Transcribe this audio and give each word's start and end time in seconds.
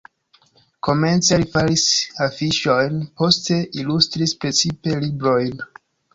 Komence 0.85 1.37
li 1.41 1.45
faris 1.55 1.83
afiŝojn, 2.29 2.97
poste 3.21 3.59
ilustris 3.83 4.35
precipe 4.43 4.99
librojn. 5.07 5.63